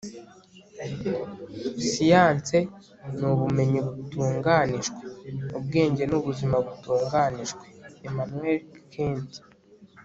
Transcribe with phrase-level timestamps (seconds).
[1.87, 2.57] siyanse
[3.17, 4.99] ni ubumenyi butunganijwe.
[5.57, 7.63] ubwenge ni ubuzima butunganijwe.-
[8.07, 8.61] immanuel
[8.93, 9.31] kant